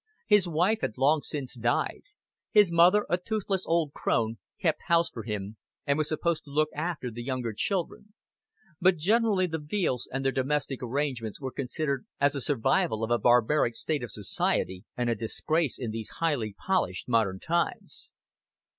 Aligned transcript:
His 0.25 0.47
wife 0.47 0.79
had 0.81 0.97
long 0.97 1.21
since 1.21 1.53
died; 1.53 2.01
her 2.55 2.63
mother, 2.71 3.05
a 3.07 3.19
toothless 3.19 3.67
old 3.67 3.93
crone, 3.93 4.39
kept 4.59 4.79
house 4.87 5.11
for 5.11 5.21
him 5.21 5.57
and 5.85 5.95
was 5.95 6.09
supposed 6.09 6.43
to 6.45 6.49
look 6.49 6.69
after 6.73 7.11
the 7.11 7.21
younger 7.21 7.53
children; 7.53 8.15
but 8.81 8.97
generally 8.97 9.45
the 9.45 9.59
Veales 9.59 10.07
and 10.11 10.25
their 10.25 10.31
domestic 10.31 10.81
arrangements 10.81 11.39
were 11.39 11.51
considered 11.51 12.07
as 12.19 12.33
a 12.33 12.41
survival 12.41 13.03
of 13.03 13.11
a 13.11 13.19
barbaric 13.19 13.75
state 13.75 14.01
of 14.01 14.09
society 14.09 14.83
and 14.97 15.07
a 15.07 15.13
disgrace 15.13 15.77
in 15.77 15.91
these 15.91 16.09
highly 16.17 16.55
polished 16.65 17.07
modern 17.07 17.39
times. 17.39 18.11